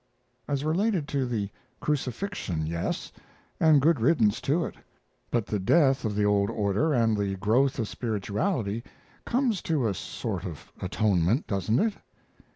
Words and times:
"As 0.47 0.63
related 0.65 1.07
to 1.09 1.27
the 1.27 1.51
crucifixion, 1.79 2.65
yes, 2.65 3.11
and 3.59 3.79
good 3.79 3.99
riddance 3.99 4.41
to 4.41 4.65
it; 4.65 4.73
but 5.29 5.45
the 5.45 5.59
death 5.59 6.05
of 6.05 6.15
the 6.15 6.25
old 6.25 6.49
order 6.49 6.91
and 6.91 7.15
the 7.15 7.35
growth 7.35 7.77
of 7.77 7.87
spirituality 7.87 8.83
comes 9.27 9.61
to 9.61 9.87
a 9.87 9.93
sort 9.93 10.43
of 10.43 10.71
atonement, 10.81 11.45
doesn't 11.45 11.77
it?" 11.77 11.93